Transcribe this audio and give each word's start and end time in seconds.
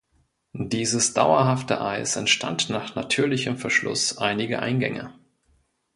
Dieses 0.57 1.13
dauerhafte 1.13 1.79
Eis 1.79 2.15
entstand 2.15 2.71
nach 2.71 2.95
natürlichem 2.95 3.57
Verschluss 3.59 4.17
einiger 4.17 4.59
Eingänge. 4.63 5.13